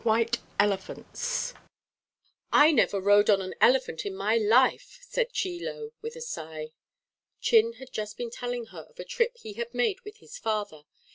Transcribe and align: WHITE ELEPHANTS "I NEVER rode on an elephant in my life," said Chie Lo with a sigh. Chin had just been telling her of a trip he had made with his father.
WHITE 0.03 0.39
ELEPHANTS 0.59 1.53
"I 2.51 2.71
NEVER 2.71 2.99
rode 2.99 3.29
on 3.29 3.39
an 3.39 3.53
elephant 3.61 4.03
in 4.03 4.15
my 4.15 4.35
life," 4.35 4.97
said 5.03 5.31
Chie 5.31 5.63
Lo 5.63 5.91
with 6.01 6.15
a 6.15 6.21
sigh. 6.21 6.71
Chin 7.39 7.73
had 7.73 7.91
just 7.91 8.17
been 8.17 8.31
telling 8.31 8.65
her 8.73 8.87
of 8.89 8.99
a 8.99 9.05
trip 9.05 9.37
he 9.37 9.53
had 9.53 9.75
made 9.75 10.01
with 10.01 10.17
his 10.17 10.39
father. 10.39 10.85